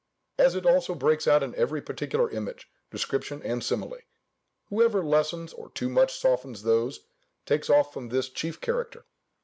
As 0.39 0.55
it 0.55 0.65
also 0.65 0.95
breaks 0.95 1.27
out 1.27 1.43
in 1.43 1.53
every 1.53 1.79
particular 1.79 2.27
image, 2.31 2.67
description, 2.89 3.39
and 3.43 3.63
simile, 3.63 3.99
whoever 4.71 5.03
lessens 5.05 5.53
or 5.53 5.69
too 5.69 5.89
much 5.89 6.17
softens 6.17 6.63
those, 6.63 7.01
takes 7.45 7.69
off 7.69 7.93
from 7.93 8.09
this 8.09 8.27
chief 8.27 8.59
character. 8.59 9.05